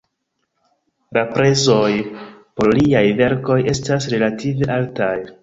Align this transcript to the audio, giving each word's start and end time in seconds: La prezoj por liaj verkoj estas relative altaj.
La 1.17 1.23
prezoj 1.35 1.91
por 2.15 2.73
liaj 2.79 3.05
verkoj 3.21 3.59
estas 3.75 4.09
relative 4.17 4.73
altaj. 4.81 5.15